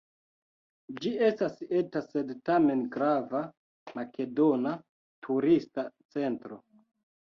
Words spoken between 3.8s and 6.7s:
makedona turista centro.